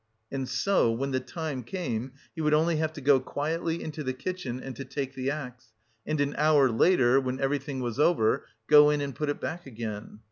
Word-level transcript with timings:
And 0.31 0.49
so, 0.49 0.91
when 0.91 1.11
the 1.11 1.19
time 1.19 1.61
came, 1.61 2.13
he 2.33 2.41
would 2.41 2.55
only 2.55 2.77
have 2.77 2.91
to 2.93 3.01
go 3.01 3.19
quietly 3.19 3.83
into 3.83 4.03
the 4.03 4.13
kitchen 4.13 4.59
and 4.59 4.75
to 4.75 4.83
take 4.83 5.13
the 5.13 5.29
axe, 5.29 5.73
and 6.07 6.19
an 6.19 6.33
hour 6.39 6.71
later 6.71 7.19
(when 7.19 7.39
everything 7.39 7.81
was 7.81 7.99
over) 7.99 8.47
go 8.65 8.89
in 8.89 8.99
and 8.99 9.13
put 9.13 9.29
it 9.29 9.39
back 9.39 9.67
again. 9.67 10.19